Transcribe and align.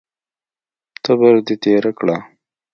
تبر 1.03 1.35
دې 1.45 1.55
تېره 1.63 1.91
کړه! 1.99 2.17